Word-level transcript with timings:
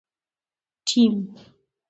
ټیم 0.87 1.13